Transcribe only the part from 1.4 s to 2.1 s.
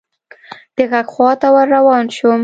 ور روان